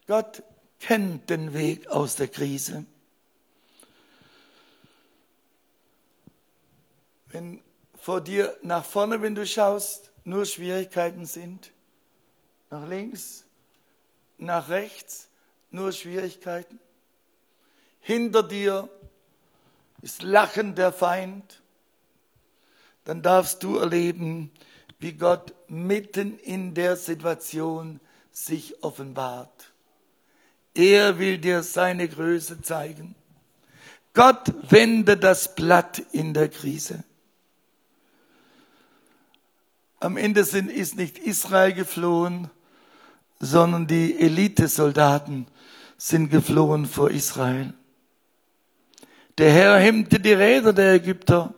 [0.07, 0.43] Gott
[0.81, 2.85] kennt den Weg aus der Krise.
[7.27, 7.63] Wenn
[8.03, 11.71] vor dir nach vorne, wenn du schaust, nur Schwierigkeiten sind,
[12.69, 13.45] nach links,
[14.39, 15.29] nach rechts,
[15.71, 16.81] nur Schwierigkeiten,
[18.01, 18.89] hinter dir
[20.03, 21.63] ist Lachen der Feind,
[23.05, 24.51] dann darfst du erleben,
[24.99, 28.01] wie Gott mitten in der Situation
[28.33, 29.73] sich offenbart.
[30.75, 33.15] Er will dir seine Größe zeigen.
[34.13, 37.05] Gott wende das Blatt in der Krise.
[40.03, 42.51] Am Ende sind, ist nicht Israel geflohen,
[43.39, 45.47] sondern die Elitesoldaten
[45.97, 47.73] sind geflohen vor Israel.
[49.39, 51.55] Der Herr hemmte die Räder der Ägypter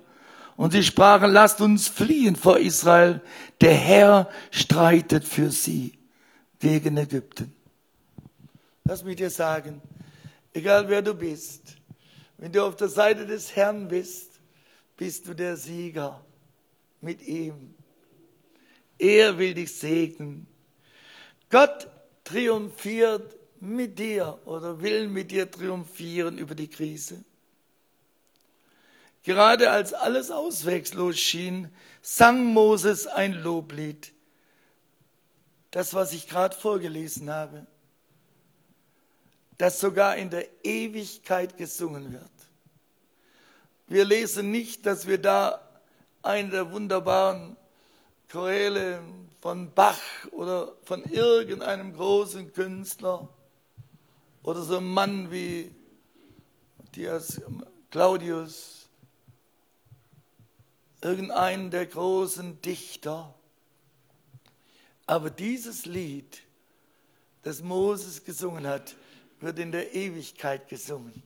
[0.56, 3.22] und sie sprachen, lasst uns fliehen vor Israel.
[3.62, 5.98] Der Herr streitet für sie
[6.60, 7.50] gegen Ägypten.
[8.84, 9.80] Lass mich dir sagen,
[10.52, 11.76] egal wer du bist,
[12.36, 14.32] wenn du auf der Seite des Herrn bist,
[14.98, 16.20] bist du der Sieger
[17.00, 17.74] mit ihm.
[18.98, 20.46] Er will dich segnen.
[21.50, 21.88] Gott
[22.24, 27.24] triumphiert mit dir oder will mit dir triumphieren über die Krise.
[29.22, 31.70] Gerade als alles auswegslos schien,
[32.02, 34.12] sang Moses ein Loblied.
[35.70, 37.66] Das, was ich gerade vorgelesen habe
[39.58, 42.30] das sogar in der Ewigkeit gesungen wird.
[43.86, 45.60] Wir lesen nicht, dass wir da
[46.22, 47.56] eine der wunderbaren
[48.34, 49.00] Choräle
[49.40, 50.00] von Bach
[50.32, 53.28] oder von irgendeinem großen Künstler
[54.42, 55.72] oder so einem Mann wie
[56.78, 57.40] Matthias
[57.92, 58.88] Claudius,
[61.00, 63.32] irgendeinen der großen Dichter.
[65.06, 66.42] Aber dieses Lied,
[67.44, 68.96] das Moses gesungen hat,
[69.38, 71.22] wird in der Ewigkeit gesungen.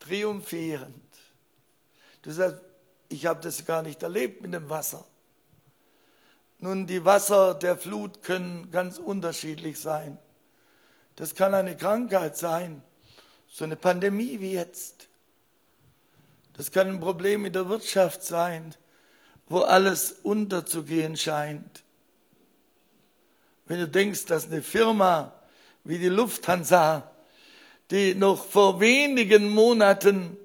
[0.00, 1.14] Triumphierend.
[2.22, 2.60] Du sagst,
[3.08, 5.06] ich habe das gar nicht erlebt mit dem Wasser.
[6.64, 10.16] Nun, die Wasser der Flut können ganz unterschiedlich sein.
[11.14, 12.82] Das kann eine Krankheit sein,
[13.46, 15.08] so eine Pandemie wie jetzt.
[16.56, 18.74] Das kann ein Problem in der Wirtschaft sein,
[19.46, 21.82] wo alles unterzugehen scheint.
[23.66, 25.34] Wenn du denkst, dass eine Firma
[25.84, 27.10] wie die Lufthansa,
[27.90, 30.38] die noch vor wenigen Monaten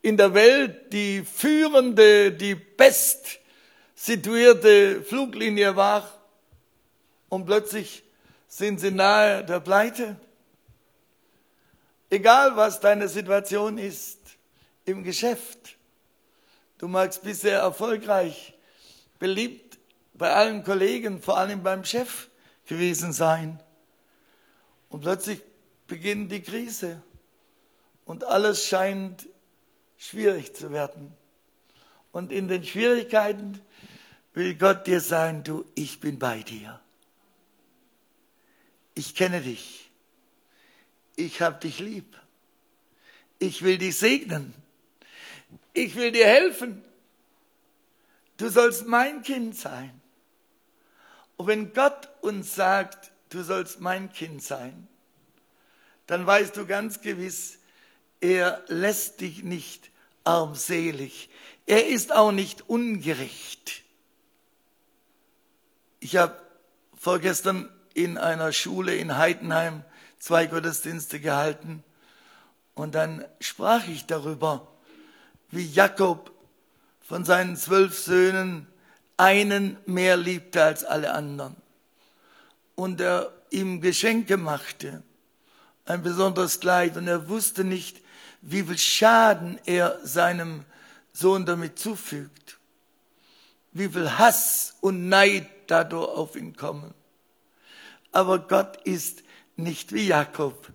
[0.00, 3.38] in der Welt die führende, die best
[4.02, 6.10] situierte Fluglinie war
[7.28, 8.02] und plötzlich
[8.48, 10.16] sind sie nahe der Pleite.
[12.10, 14.18] Egal was deine Situation ist
[14.86, 15.78] im Geschäft,
[16.78, 18.54] du magst bisher erfolgreich,
[19.20, 19.78] beliebt
[20.14, 22.28] bei allen Kollegen, vor allem beim Chef
[22.66, 23.62] gewesen sein.
[24.88, 25.40] Und plötzlich
[25.86, 27.00] beginnt die Krise
[28.04, 29.28] und alles scheint
[29.96, 31.14] schwierig zu werden.
[32.10, 33.62] Und in den Schwierigkeiten
[34.34, 36.80] will Gott dir sagen, du, ich bin bei dir.
[38.94, 39.90] Ich kenne dich.
[41.16, 42.18] Ich habe dich lieb.
[43.38, 44.54] Ich will dich segnen.
[45.72, 46.82] Ich will dir helfen.
[48.36, 50.00] Du sollst mein Kind sein.
[51.36, 54.88] Und wenn Gott uns sagt, du sollst mein Kind sein,
[56.06, 57.58] dann weißt du ganz gewiss,
[58.20, 59.90] er lässt dich nicht
[60.24, 61.30] armselig.
[61.66, 63.81] Er ist auch nicht ungerecht.
[66.04, 66.34] Ich habe
[66.98, 69.84] vorgestern in einer Schule in Heidenheim
[70.18, 71.84] zwei Gottesdienste gehalten
[72.74, 74.66] und dann sprach ich darüber,
[75.52, 76.32] wie Jakob
[77.02, 78.66] von seinen zwölf Söhnen
[79.16, 81.54] einen mehr liebte als alle anderen
[82.74, 85.04] und er ihm Geschenke machte,
[85.84, 88.00] ein besonderes Kleid, und er wusste nicht,
[88.40, 90.64] wie viel Schaden er seinem
[91.12, 92.58] Sohn damit zufügt,
[93.70, 96.92] wie viel Hass und Neid dadurch auf ihn kommen.
[98.12, 99.22] Aber Gott ist
[99.56, 100.68] nicht wie Jakob,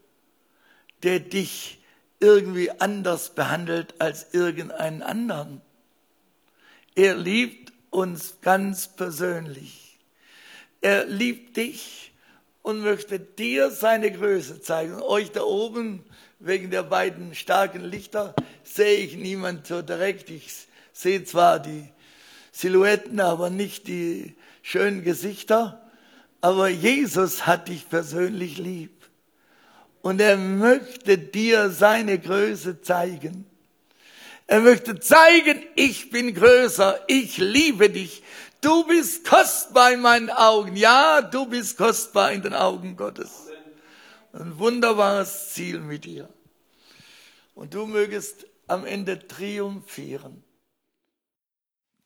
[1.03, 1.83] der dich
[2.19, 5.61] irgendwie anders behandelt als irgendeinen anderen.
[6.95, 9.99] Er liebt uns ganz persönlich.
[10.81, 12.11] Er liebt dich
[12.63, 14.99] und möchte dir seine Größe zeigen.
[15.01, 16.03] Euch da oben
[16.39, 18.33] wegen der beiden starken Lichter
[18.63, 20.31] sehe ich niemand so direkt.
[20.31, 21.87] Ich sehe zwar die
[22.51, 24.35] Silhouetten, aber nicht die
[24.67, 25.89] schönen Gesichter.
[26.41, 28.91] Aber Jesus hat dich persönlich lieb.
[30.01, 33.45] Und er möchte dir seine Größe zeigen.
[34.45, 38.23] Er möchte zeigen, ich bin größer, ich liebe dich.
[38.61, 40.75] Du bist kostbar in meinen Augen.
[40.75, 43.47] Ja, du bist kostbar in den Augen Gottes
[44.39, 46.29] ein wunderbares Ziel mit dir.
[47.55, 50.43] Und du mögest am Ende triumphieren.